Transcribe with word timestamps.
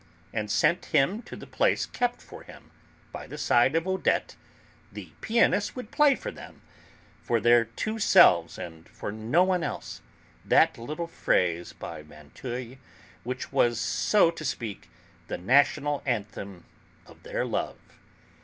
and 0.33 0.49
sent 0.49 0.85
him 0.85 1.21
to 1.21 1.35
the 1.35 1.45
place 1.45 1.85
kept 1.85 2.23
for 2.23 2.41
him, 2.41 2.71
by 3.11 3.27
the 3.27 3.37
side 3.37 3.75
of 3.75 3.87
Odette, 3.87 4.35
the 4.91 5.11
pianist 5.21 5.75
would 5.75 5.91
play 5.91 6.15
to 6.15 6.31
them 6.31 6.63
for 7.21 7.39
their 7.39 7.65
two 7.65 7.99
selves, 7.99 8.57
and 8.57 8.89
for 8.89 9.11
no 9.11 9.43
one 9.43 9.61
else 9.61 10.01
that 10.43 10.75
little 10.79 11.05
phrase 11.05 11.71
by 11.73 12.01
Vinteuil 12.01 12.77
which 13.23 13.51
was, 13.53 13.79
so 13.79 14.31
to 14.31 14.43
speak, 14.43 14.89
the 15.27 15.37
national 15.37 16.01
anthem 16.03 16.65
of 17.05 17.21
their 17.21 17.45
love. 17.45 17.77